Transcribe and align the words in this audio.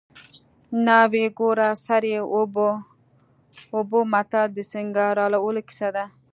ناوې 0.85 1.25
ګوره 1.39 1.69
سر 1.85 2.03
یې 2.11 2.19
اوبه 3.73 3.99
متل 4.11 4.47
د 4.53 4.59
سینګارولو 4.71 5.61
کیسه 5.67 5.89
ده 5.95 6.05